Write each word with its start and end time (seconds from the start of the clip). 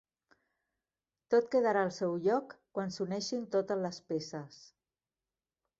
Tot 1.33 1.51
quedarà 1.55 1.83
al 1.89 1.93
seu 1.99 2.17
lloc 2.23 2.57
quan 2.79 2.95
s'uneixin 2.97 3.47
totes 3.59 3.83
les 3.87 4.05
peces. 4.13 4.61